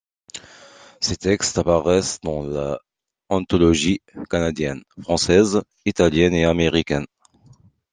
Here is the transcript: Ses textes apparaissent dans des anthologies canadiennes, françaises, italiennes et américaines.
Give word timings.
Ses 0.99 1.15
textes 1.17 1.59
apparaissent 1.59 2.19
dans 2.21 2.43
des 2.43 2.73
anthologies 3.29 4.01
canadiennes, 4.31 4.81
françaises, 4.99 5.61
italiennes 5.85 6.33
et 6.33 6.45
américaines. 6.45 7.05